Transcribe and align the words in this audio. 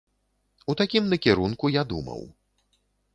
У 0.73 0.75
такім 0.79 1.03
накірунку 1.11 1.65
я 1.73 1.83
думаў. 1.91 2.21